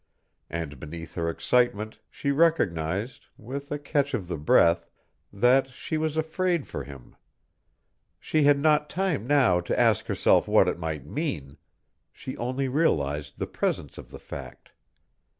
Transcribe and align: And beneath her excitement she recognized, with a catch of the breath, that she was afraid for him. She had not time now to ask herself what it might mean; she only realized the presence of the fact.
And 0.49 0.79
beneath 0.79 1.13
her 1.13 1.29
excitement 1.29 1.99
she 2.09 2.31
recognized, 2.31 3.27
with 3.37 3.71
a 3.71 3.77
catch 3.77 4.15
of 4.15 4.27
the 4.27 4.37
breath, 4.39 4.89
that 5.31 5.69
she 5.69 5.95
was 5.95 6.17
afraid 6.17 6.65
for 6.67 6.83
him. 6.83 7.15
She 8.19 8.41
had 8.45 8.57
not 8.57 8.89
time 8.89 9.27
now 9.27 9.59
to 9.59 9.79
ask 9.79 10.07
herself 10.07 10.47
what 10.47 10.67
it 10.67 10.79
might 10.79 11.05
mean; 11.05 11.57
she 12.11 12.35
only 12.37 12.67
realized 12.67 13.37
the 13.37 13.45
presence 13.45 13.99
of 13.99 14.09
the 14.09 14.17
fact. 14.17 14.71